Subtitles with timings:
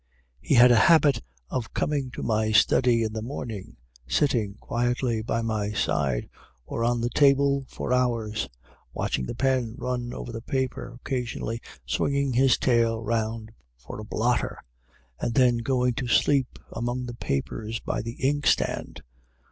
[0.39, 1.21] He had a habit
[1.51, 3.77] of coming to my study in the morning,
[4.07, 6.27] sitting quietly by my side
[6.65, 8.49] or on the table for hours,
[8.93, 14.63] watching the pen run over the paper, occasionally swinging his tail round for a blotter,
[15.19, 19.03] and then going to sleep among the papers by the inkstand.